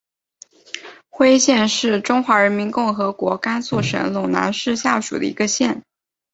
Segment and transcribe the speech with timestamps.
[1.11, 5.83] 徽县是中华人民共和国甘肃省陇南市下属的一个县。